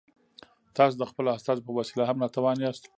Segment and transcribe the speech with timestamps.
[0.75, 2.83] تاسو د خپلو استازو په وسیله هم ناتوان یاست.